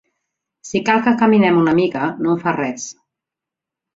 [0.69, 2.87] Si cal que caminem una mica, no em fa res.